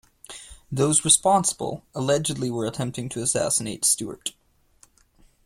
[0.71, 4.33] Those responsible allegedly were attempting to assassinate Stewart.